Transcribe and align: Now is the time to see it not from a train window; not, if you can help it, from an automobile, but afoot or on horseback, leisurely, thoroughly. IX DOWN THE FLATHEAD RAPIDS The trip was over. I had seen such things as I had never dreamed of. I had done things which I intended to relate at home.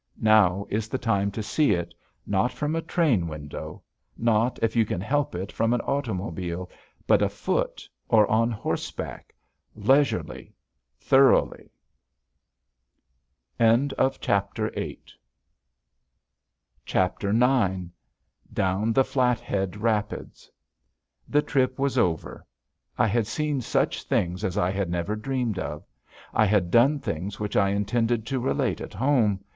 Now 0.19 0.65
is 0.71 0.87
the 0.87 0.97
time 0.97 1.29
to 1.29 1.43
see 1.43 1.73
it 1.73 1.93
not 2.25 2.51
from 2.51 2.75
a 2.75 2.81
train 2.81 3.27
window; 3.27 3.83
not, 4.17 4.57
if 4.63 4.75
you 4.75 4.83
can 4.83 4.99
help 4.99 5.35
it, 5.35 5.51
from 5.51 5.73
an 5.73 5.81
automobile, 5.81 6.71
but 7.05 7.21
afoot 7.21 7.87
or 8.09 8.25
on 8.25 8.49
horseback, 8.49 9.35
leisurely, 9.75 10.55
thoroughly. 10.99 11.69
IX 13.59 13.93
DOWN 13.93 14.23
THE 18.55 19.05
FLATHEAD 19.05 19.77
RAPIDS 19.77 20.51
The 21.27 21.41
trip 21.43 21.77
was 21.77 21.97
over. 21.99 22.45
I 22.97 23.05
had 23.05 23.27
seen 23.27 23.61
such 23.61 24.01
things 24.05 24.43
as 24.43 24.57
I 24.57 24.71
had 24.71 24.89
never 24.89 25.15
dreamed 25.15 25.59
of. 25.59 25.85
I 26.33 26.45
had 26.47 26.71
done 26.71 26.97
things 26.97 27.39
which 27.39 27.55
I 27.55 27.69
intended 27.69 28.25
to 28.25 28.39
relate 28.39 28.81
at 28.81 28.95
home. 28.95 29.43